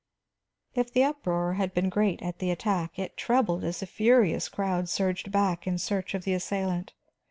If 0.73 0.91
the 0.91 1.03
uproar 1.03 1.53
had 1.53 1.75
been 1.75 1.87
great 1.87 2.23
at 2.23 2.39
the 2.39 2.49
attack, 2.49 2.97
it 2.97 3.15
trebled 3.15 3.63
as 3.63 3.81
the 3.81 3.85
furious 3.85 4.49
crowd 4.49 4.89
surged 4.89 5.31
back 5.31 5.67
in 5.67 5.77
search 5.77 6.15
of 6.15 6.23
the 6.23 6.33
assailant. 6.33 6.93